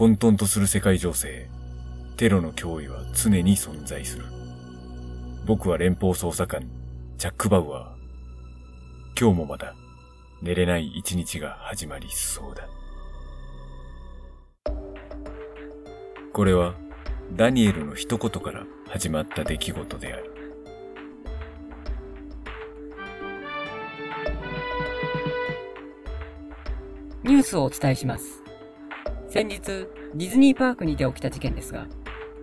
[0.00, 1.50] 混沌とする世界情勢、
[2.16, 4.24] テロの脅威は常に存在する。
[5.44, 6.62] 僕は連邦捜査官、
[7.18, 8.00] ジャック・バウアー。
[9.20, 9.74] 今日もまた、
[10.40, 12.66] 寝れない一日が始まりそうだ。
[16.32, 16.74] これは、
[17.36, 20.29] ダニエルの一言から始まった出来事である。
[27.30, 28.42] ニュースをお伝えします。
[29.28, 31.86] 先日、ディズニーパークにて起きた事件ですが、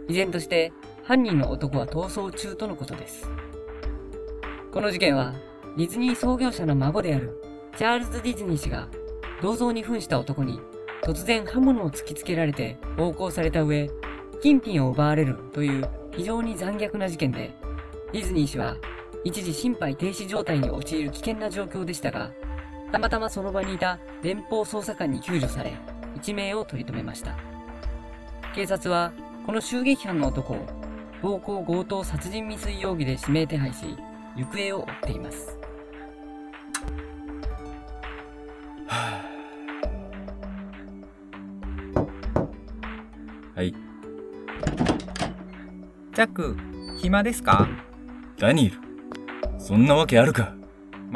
[0.08, 0.72] 依然として
[1.04, 3.30] 犯人の男は逃走中とのことです。
[4.72, 5.34] この事件は、
[5.76, 7.38] ディズニー創業者の孫である
[7.76, 8.88] チャールズ・ディズニー氏が
[9.42, 10.58] 銅像に扮した男に
[11.04, 13.90] 突然刃物を突きつけられて暴行された上、
[14.42, 17.54] 金品を奪われるという非常に残虐な事件で、
[18.14, 18.78] ディズニー氏は
[19.26, 22.32] 一時心肺停止状態に陥る危険な状況でしたが、
[22.92, 25.74] たまたまその場にいた連邦捜査官に救助され、
[26.16, 27.36] 一命を取り留めました。
[28.56, 29.12] 警察は、
[29.46, 30.66] この襲撃犯の男を、
[31.22, 33.98] 暴行強盗殺人未遂容疑で指名手配し、
[34.36, 35.58] 行方を追っています。
[38.88, 39.22] は
[43.56, 43.72] はい。
[46.14, 46.58] ジャック、
[47.00, 47.68] 暇ですか？
[48.40, 48.80] ダニエル、
[49.60, 50.57] そんなわけあるか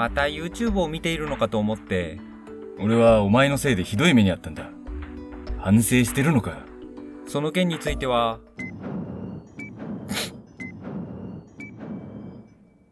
[0.02, 2.18] また YouTube を見ているのかと思って。
[2.80, 4.72] 俺はお前のせいでひどい目にあったんだ。
[5.60, 6.58] 反省してるのか
[7.28, 8.40] その件については、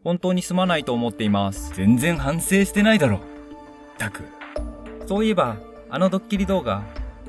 [0.04, 1.74] 本当にすまないと思っています。
[1.74, 3.18] 全然反省してないだろ。
[3.98, 4.22] たく。
[5.08, 5.56] そういえば、
[5.88, 6.84] あのドッキリ動画、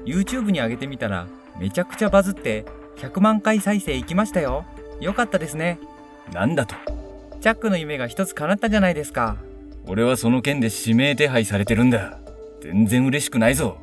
[0.06, 1.26] YouTube に上げてみたら、
[1.58, 2.66] めちゃくちゃバズって、
[2.98, 4.64] 100万回再生いきましたよ。
[5.00, 5.80] よかったですね。
[6.32, 6.76] なんだと。
[7.40, 9.38] ジャックの夢が一つ叶ったじゃないですか。
[9.88, 12.20] 俺はその件で指名手配されてるんだ。
[12.62, 13.78] 全然嬉しくないぞ。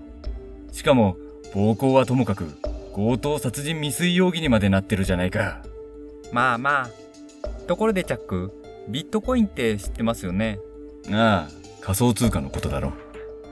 [0.73, 1.17] しかも、
[1.55, 2.53] 暴行はともかく、
[2.95, 5.63] 強盗殺人未遂容疑にまでなってるじゃないか。
[6.33, 6.91] まあまあ。
[7.67, 8.53] ところでチャック、
[8.89, 10.59] ビットコインって知ってますよね？
[11.11, 11.51] ああ、
[11.81, 12.93] 仮想通貨のことだろ。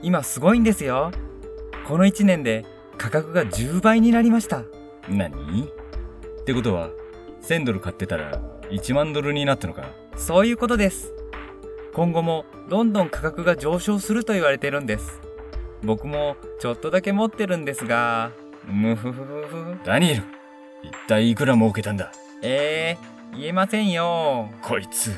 [0.01, 1.11] 今すごいんですよ。
[1.87, 2.65] この1年で
[2.97, 4.63] 価格が10倍になりました。
[5.09, 5.31] 何？
[5.31, 6.89] ってことは、
[7.43, 11.13] 1000ドル買ってたら1万ドルになったのかそういうことです。
[11.97, 15.19] 今後もどんどん価格が上昇すると言われてるんです。
[15.83, 18.29] 僕もちょっとだけ持ってるんですが、
[18.67, 19.79] むふふふふ。
[19.83, 20.23] ダニエル、
[20.83, 22.11] 一体いくら儲けたんだ？
[22.43, 22.97] え
[23.33, 24.47] えー、言えませんよ。
[24.61, 25.17] こいつ、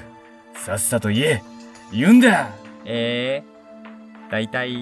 [0.54, 1.44] さっさと言え。
[1.92, 2.48] 言うんだ
[2.86, 4.78] ええー、だいたい、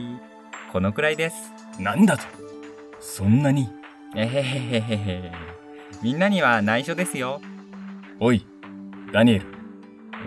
[0.71, 1.35] このくらいです。
[1.79, 2.25] なんだと？
[2.99, 3.69] そんなに？
[4.15, 5.31] えへへへへへ。
[6.03, 7.41] みんなには内緒ですよ。
[8.19, 8.45] おい、
[9.11, 9.45] ダニエル。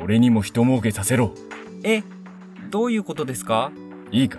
[0.02, 1.32] 俺にも人儲けさせろ。
[1.82, 2.02] え、
[2.70, 3.72] どういうことですか？
[4.12, 4.38] いいか。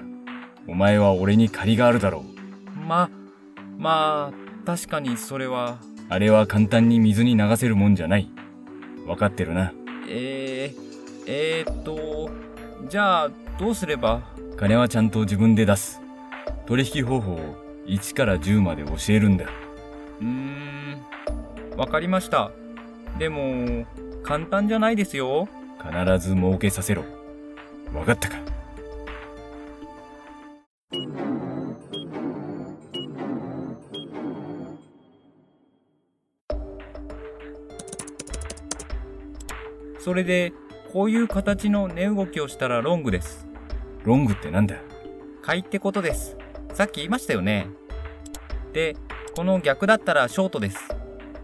[0.68, 2.24] お前は俺に借りがあるだろ
[2.76, 2.80] う。
[2.80, 3.10] ま、
[3.78, 5.80] まあ、確かにそれは。
[6.10, 8.30] あれは簡単に水に流せるもんじゃない。
[9.08, 9.74] わかってるな。
[10.08, 12.30] えー、えー、っと、
[12.90, 14.22] じゃあ、どうすれば？
[14.58, 16.00] 金はちゃんと自分で出す。
[16.68, 17.56] 取引方法を
[17.88, 19.46] 1から10まで教えるんだ。
[20.20, 21.02] うーん、
[21.78, 22.52] わかりました。
[23.18, 23.86] でも、
[24.24, 25.48] 簡単じゃないですよ。
[25.82, 27.04] 必ず儲けさせろ。
[27.94, 28.38] わかったか？
[40.00, 40.52] それで、
[40.92, 43.46] こういう形の値動きをしたらロングです。
[44.04, 44.78] ロングってなんだ？
[45.44, 46.38] 買いってことです。
[46.74, 47.68] さっき言いましたよね。
[48.74, 48.96] で、
[49.36, 50.78] この逆だったらショートです。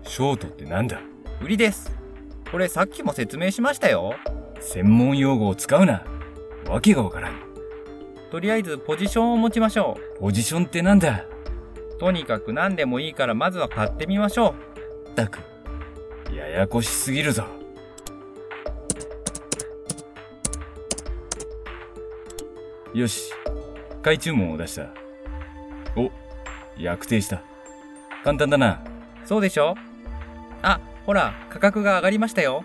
[0.03, 1.00] ショートってなんだ？
[1.40, 1.96] 売りです。
[2.52, 4.16] これさっきも説明しましたよ。
[4.59, 6.03] 専門用語を使うな。
[6.67, 7.33] わけがわからん。
[8.29, 10.19] とりあえずポジションを持ちましょう。
[10.19, 11.25] ポジションってなんだ？
[12.00, 14.53] とにかく何でもいいからまずは買ってみましょ
[15.07, 15.09] う。
[15.11, 15.39] ったく、
[16.31, 17.46] ややこしすぎるぞ。
[22.93, 23.31] よし、
[24.02, 24.90] 買い注文を出した。
[25.96, 26.11] お、
[26.78, 27.41] 約定した。
[28.23, 28.84] 簡単だな。
[29.25, 29.75] そうでしょ？
[30.61, 32.64] あ、ほら、価格が上がりましたよ。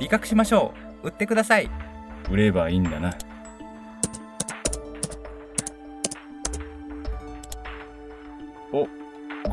[0.00, 1.08] 利確しましょう。
[1.08, 1.70] 売ってください。
[2.30, 3.16] 売ればいいんだな。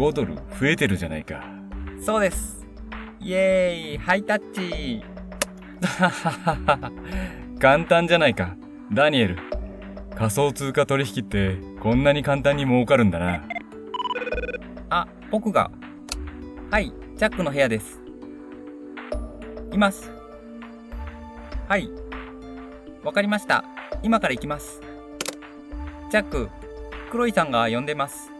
[0.03, 1.41] 5ドル増えてるじゃないか。
[2.05, 2.67] そうです。
[3.21, 5.01] イエーイ、ハイタッチ。
[7.57, 8.57] 簡単じゃないか。
[8.91, 9.37] ダニエル。
[10.13, 13.43] 仮想通貨取引ってこんなに簡単に儲かるんだな。
[14.89, 15.71] あ、僕が。
[16.69, 18.03] はい、ジャックの部屋です。
[19.71, 20.11] います。
[21.69, 21.89] はい。
[23.05, 23.63] わかりました。
[24.03, 24.81] 今から行きます。
[26.11, 26.49] ジャック、
[27.09, 28.32] クロイさんが呼んでます。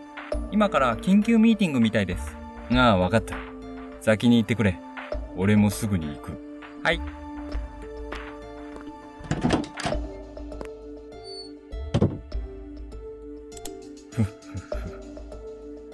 [0.52, 2.36] 今から緊急ミーティングみたいです。
[2.72, 3.36] ああ、わかった。
[4.02, 4.80] 先に行ってくれ。
[5.36, 6.32] 俺もすぐに行く。
[6.84, 7.02] はい。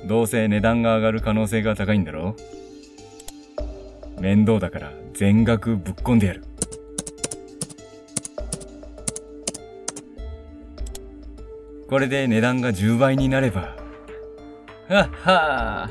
[0.08, 2.36] どうせ値段が上がる可能性が高いんだろ？
[4.20, 6.44] 面倒だから全額ぶっ込んでやる。
[11.88, 13.79] これで値段が10倍になれば。
[14.90, 15.90] はっは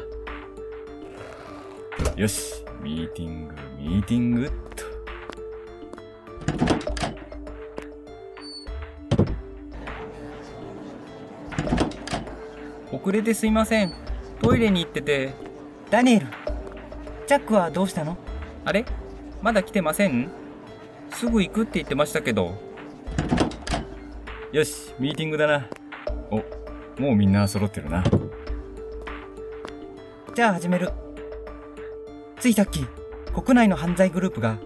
[2.17, 4.51] ーよし、ミーティング、ミーティングっ
[12.91, 12.97] と。
[12.97, 13.95] 遅れてすいません。
[14.43, 15.33] トイレに行ってて。
[15.91, 16.27] ダニエル、
[17.29, 18.19] ジャックはどうしたの？
[18.65, 18.85] あれ？
[19.41, 20.29] まだ来てません？
[21.11, 22.57] すぐ行くって言ってましたけど。
[24.51, 25.69] よし、ミーティングだな。
[26.33, 26.39] お、
[27.01, 28.03] もうみんな揃ってるな。
[30.39, 30.93] じゃあ始める。
[32.39, 32.87] ついさっき、
[33.35, 34.59] 国内の犯罪グループが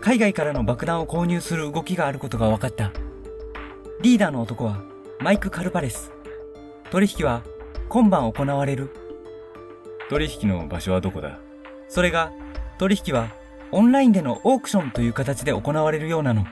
[0.00, 2.92] 海外からの爆弾を購入する動きがあることが分かった。
[4.00, 4.84] リーダーの男は
[5.18, 6.12] マイク・カルパレス。
[6.92, 7.42] 取引は
[7.88, 8.90] 今晩行われる。
[10.08, 11.40] 取引の場所はどこだ？
[11.88, 12.30] それが
[12.78, 13.32] 取引は
[13.72, 16.44] オンラインでのオークションという形で行われるようなの。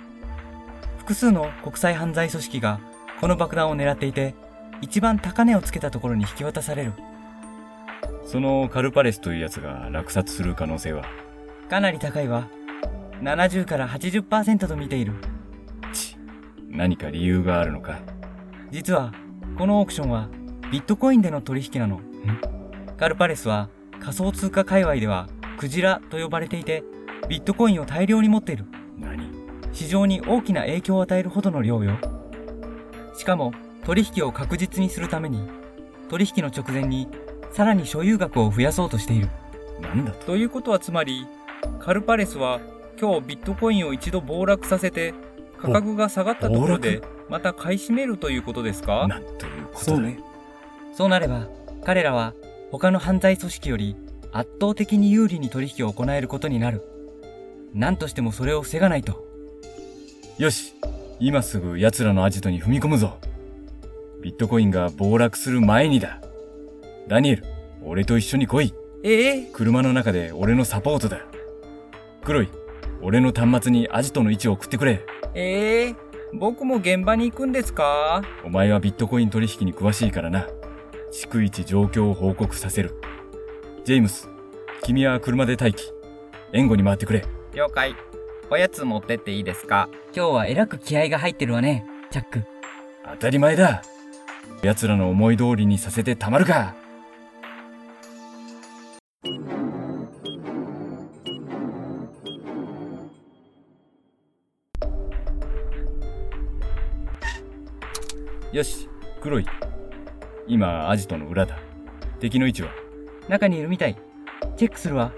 [0.99, 2.81] 複数の国際犯罪組織が
[3.21, 4.35] この爆弾を狙っていて、
[4.81, 6.93] 一番高値をつけたところに引き渡される。
[8.25, 11.05] そのカルパレスというやつが落札する可能性は？
[11.69, 12.49] かなり高いわ。
[13.23, 15.13] 70から80%と見ている。
[15.93, 16.17] ち、
[16.69, 18.01] 何か理由があるのか？
[18.71, 19.13] 実は、
[19.57, 20.29] このオークションは
[20.73, 22.01] ビットコインでの取引なの。
[22.97, 23.69] カルパレスは
[24.01, 25.29] 仮想通貨界隈では
[25.59, 26.83] クジラと呼ばれていて、
[27.29, 28.65] ビットコインを大量に持っている。
[28.99, 29.31] 何？
[29.73, 31.99] 市場に大きな影響を与えるほどの量よ。
[33.17, 33.53] しかも、
[33.85, 35.49] 取引を確実にするために、
[36.09, 37.09] 取引の直前に
[37.55, 39.29] さらに所有額を増やそうとしている。
[39.81, 40.27] なんだと。
[40.27, 41.25] ということはつまり、
[41.79, 42.59] カルパレスは
[43.01, 45.15] 今日ビットコインを一度暴落させて、
[45.57, 49.07] 価格が下がったところで暴、また買い占めるということですか？
[49.07, 50.13] なんということだ
[50.95, 51.09] そう。
[51.09, 51.47] なれば、
[51.85, 52.35] 彼らは
[52.73, 53.95] 他の犯罪組織より
[54.33, 56.83] 圧倒的に有利に取引を行えることになる。
[57.73, 59.25] 何としてもそれを防がないと。
[60.39, 60.75] よし。
[61.21, 63.17] 今すぐ奴らのアジトに踏み込むぞ。
[64.23, 66.21] ビットコインが暴落する前にだ
[67.07, 67.45] ダニエル、
[67.83, 69.51] 俺と一緒に来いええ？
[69.53, 71.21] 車の中で俺のサポートだ
[72.25, 72.49] クロイ、
[73.03, 75.05] 俺の端末にアジトの位置を送ってくれ
[75.35, 75.95] ええ？
[76.33, 78.23] 僕も現場に行くんですか？
[78.43, 80.49] お前はビットコイン取引に詳しいからな。
[81.13, 82.95] 逐一状況を報告させる。
[83.85, 84.29] ジェームス、
[84.83, 85.93] 君は車で待機。
[86.53, 87.25] 援護に回ってくれ。
[87.53, 87.95] 了解。
[88.51, 89.91] おやつ持ってっていいですか？
[90.17, 92.45] 今日はえらく気合が入ってるわね、チャック。
[93.13, 93.83] 当たり前だ。
[94.63, 96.75] 奴らの思い通りにさせてたまるか。
[108.55, 108.89] よし、
[109.21, 109.47] 黒い。
[110.47, 111.59] 今、アジトの裏だ。
[112.21, 112.69] 敵の位置は？
[113.29, 113.97] 中にいるみたい。
[114.57, 115.13] チェックするわ。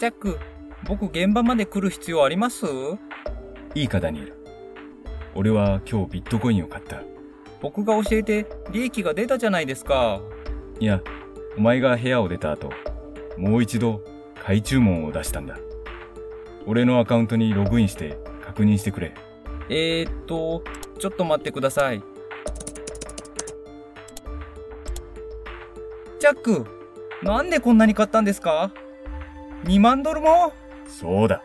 [0.00, 0.40] ジャック、
[0.84, 2.66] 僕現場まで来る必要あります？
[3.76, 4.34] いいか、ダニエル。
[5.36, 7.00] 俺は今日ビットコインを買った。
[7.60, 10.20] 僕が教えて利益が出たじゃないですか。
[10.80, 11.00] いや、
[11.56, 12.72] お前が部屋を出た後、
[13.36, 14.02] もう一度
[14.34, 15.60] 買い注文を出したんだ。
[16.66, 19.14] 俺のアカウントにログインして確認してくれ。
[19.68, 20.64] えーっと、
[20.98, 22.02] ちょっと待ってください。
[26.20, 26.66] ジャック、
[27.22, 28.72] なんでこんなに買ったんですか
[29.64, 30.52] ?2 万ドルも？
[30.88, 31.42] そうだ。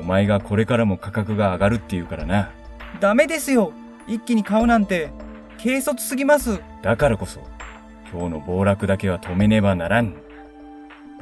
[0.00, 2.50] お前がこれからも価格が上がるって言うからな。
[3.00, 3.72] ダメですよ
[4.06, 5.10] 一気に買うなんて、
[5.62, 6.60] 軽率すぎます。
[6.82, 7.40] だからこそ、
[8.10, 10.14] 今日の暴落だけは止めねばならん。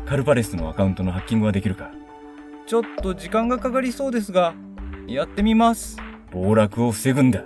[0.06, 1.90] カルパレスのアカウントのハッキングはできるか？
[2.66, 4.54] ちょっと時間がかかりそうですが、
[5.06, 5.98] やってみます。
[6.30, 7.42] 暴落を防ぐんだ。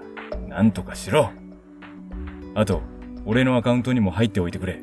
[0.48, 1.30] なんとかしろ。
[2.54, 2.82] あと、
[3.26, 4.80] 俺のアカウントにも入っておいてくれ。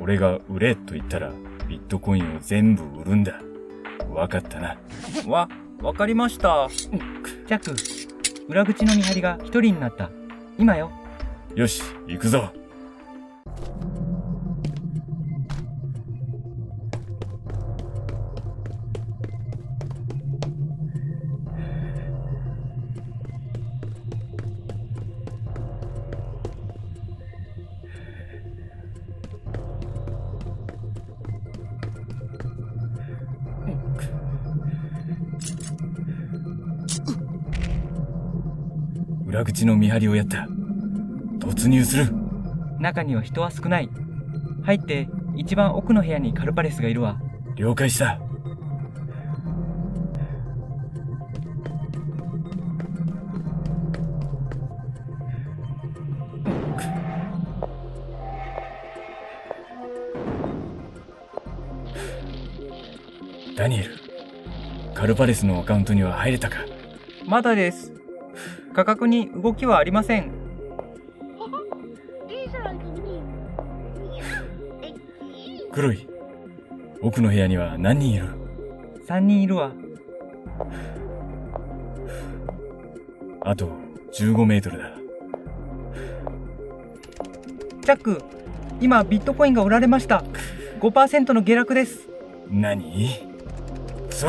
[0.00, 1.32] 俺が売れと言ったら、
[1.68, 3.40] ビットコインを全部売るんだ。
[4.10, 4.76] わかったな。
[5.26, 5.48] わ、
[5.80, 6.68] わかりました。
[6.70, 7.74] チャック、
[8.48, 10.10] 裏口の見張りが一人になった。
[10.58, 10.90] 今よ。
[11.54, 12.52] よし、行くぞ。
[39.42, 40.46] 裏口の見張りをやった。
[41.40, 42.06] 突入する。
[42.78, 43.90] 中には人は少ない。
[44.62, 47.20] 入って一番奥の部屋にカルパレスがいるわ。
[47.56, 48.20] 了解した。
[63.56, 63.96] ダニエル、
[64.94, 66.58] カルパレスのアカウントには入れたか？
[67.26, 67.92] まだです。
[68.74, 70.30] 価格に動きはありません。
[75.72, 76.06] 黒い。
[77.00, 78.28] 奥の部屋には何人いる
[79.06, 79.72] ？3人いるわ。
[83.40, 83.70] あと
[84.12, 84.92] 15メートルだ。
[87.82, 88.22] チャック、
[88.80, 90.22] 今ビットコインが売られました。
[90.80, 92.08] 5%の下落です。
[92.48, 93.08] 何？
[94.08, 94.28] くそ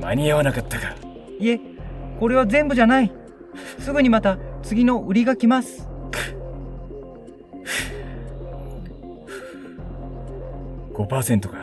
[0.00, 0.94] 間に合わなかったか。
[1.40, 1.60] いえ、
[2.18, 3.12] これは全部じゃない。
[3.78, 5.88] すぐにまた次の売りが来ます。
[10.92, 11.56] 5%か。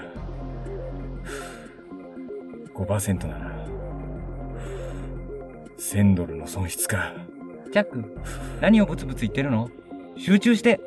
[2.76, 3.66] 5%なら、
[5.78, 7.14] 1000ドルの損失か。
[7.72, 8.04] チャック、
[8.60, 9.70] 何をブツブツ言ってるの？
[10.18, 10.82] 集中して。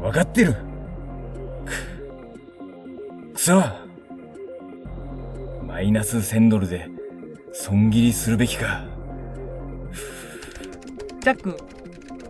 [0.00, 0.54] わかってる。
[3.34, 3.62] くそ
[5.66, 6.88] マイナス1000ドルで
[7.52, 8.86] 損切りするべきか。
[11.20, 11.56] チャック、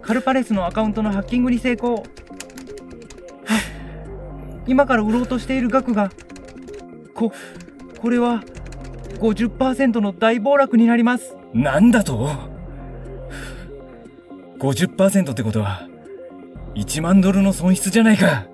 [0.03, 1.95] カルパレスのアカウントのハッキングに成功。
[1.95, 2.03] は
[3.47, 3.61] あ
[4.67, 6.11] 今から売ろうとしている額が、
[7.15, 7.33] こ、
[8.01, 8.43] これは
[9.21, 11.37] 50%の大暴落になります。
[11.55, 12.31] なんだと
[14.59, 15.87] ?50% ってことは、
[16.75, 18.47] 1万ドルの損失じゃないか。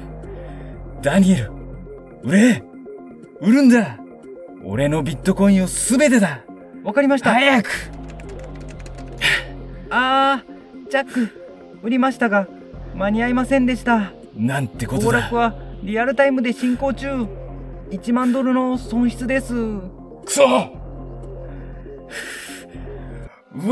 [1.00, 1.52] ダニエル、
[2.22, 2.62] 売れ
[3.40, 3.98] 売るんだ
[4.64, 6.44] 俺のビットコインをすべてだ
[6.82, 7.32] わかりました。
[7.32, 7.97] 早く
[9.90, 11.28] あー、ジャック、
[11.82, 12.46] 売りましたが、
[12.94, 14.12] 間に合いませんでした。
[14.36, 17.26] なんてことだ暴落はリアルタイムで進行中。
[17.90, 19.54] 1万ドルの損失です。
[20.24, 20.50] くそう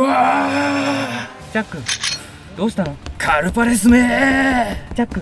[0.01, 0.49] わ
[1.53, 1.77] ジャック、
[2.57, 2.95] どうしたの？
[2.95, 3.99] ーカルパレスめ
[4.95, 5.21] ジャック、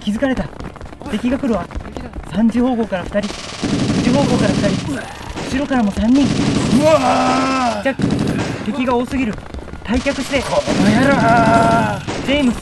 [0.00, 0.48] 気づかれた？
[1.10, 1.66] 敵が来るわ。
[2.30, 4.94] 3時方向から2人、1時方向から2人、
[5.54, 6.26] 後ろからも3人。
[6.80, 8.02] うわジャック、
[8.64, 9.34] 敵が多すぎる。
[9.92, 11.12] 退却して、ーこの野郎。
[12.24, 12.56] ジェームス、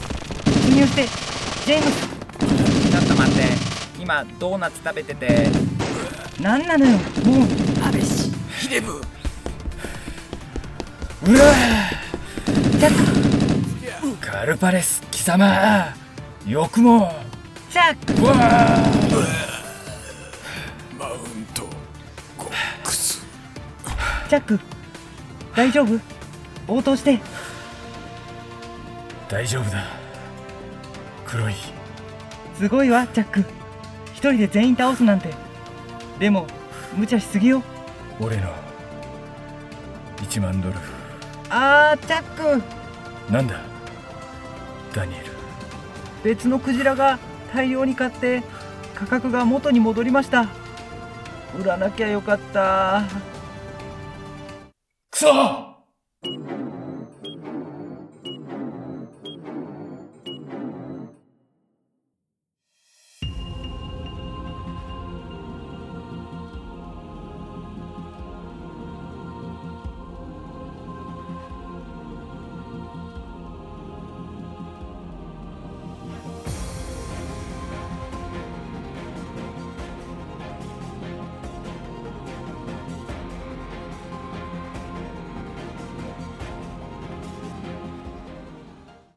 [0.46, 1.06] 突入して、
[1.64, 1.94] ジェームス、
[2.90, 3.42] ちょっと待って。
[4.00, 5.48] 今、ドーナツ食べてて。
[6.40, 7.46] なんなのよ、もう。
[11.30, 11.54] うわ。
[12.80, 12.92] ジャッ
[14.00, 15.94] ク、カルパレス貴様。
[16.48, 17.14] よくも
[17.70, 18.34] ジャック、うわ。
[24.28, 24.58] ジャック、
[25.54, 26.19] 大丈夫？
[26.70, 27.20] 応答して。
[29.28, 29.84] 大丈夫だ
[31.26, 31.54] 黒い
[32.56, 33.44] すごいわ、ジャック。
[34.12, 35.32] 一人で全員倒すなんて。
[36.18, 36.46] でも、
[36.96, 37.62] 無茶しすぎよ。
[38.20, 38.52] 俺の
[40.18, 40.74] 1万ドル
[41.48, 42.62] あー、ジャック
[43.32, 43.60] なんだ？
[44.94, 45.26] ダニエル
[46.22, 47.18] 別のクジラが
[47.54, 48.42] 大量に買って、
[48.94, 50.48] 価格が元に戻りました。
[51.58, 53.04] 売らなきゃよかった。
[55.10, 55.69] くそ